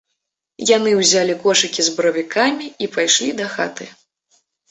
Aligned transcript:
Яны 0.69 0.93
ўзялі 0.99 1.35
кошыкі 1.43 1.81
з 1.89 1.93
баравікамі 1.99 2.65
і 2.85 2.89
пайшлі 2.97 3.31
дахаты. 3.43 3.85